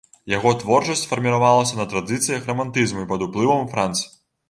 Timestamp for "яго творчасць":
0.37-1.03